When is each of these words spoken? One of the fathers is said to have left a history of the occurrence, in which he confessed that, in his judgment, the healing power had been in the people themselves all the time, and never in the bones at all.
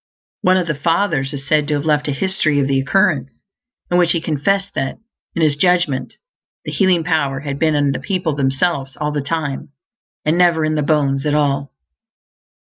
One 0.41 0.57
of 0.57 0.65
the 0.65 0.73
fathers 0.73 1.31
is 1.31 1.47
said 1.47 1.67
to 1.67 1.75
have 1.75 1.85
left 1.85 2.07
a 2.07 2.11
history 2.11 2.57
of 2.59 2.67
the 2.67 2.79
occurrence, 2.79 3.39
in 3.91 3.99
which 3.99 4.13
he 4.13 4.19
confessed 4.19 4.73
that, 4.73 4.97
in 5.35 5.43
his 5.43 5.55
judgment, 5.55 6.15
the 6.65 6.71
healing 6.71 7.03
power 7.03 7.41
had 7.41 7.59
been 7.59 7.75
in 7.75 7.91
the 7.91 7.99
people 7.99 8.33
themselves 8.35 8.95
all 8.97 9.11
the 9.11 9.21
time, 9.21 9.69
and 10.25 10.39
never 10.39 10.65
in 10.65 10.73
the 10.73 10.81
bones 10.81 11.27
at 11.27 11.35
all. 11.35 11.71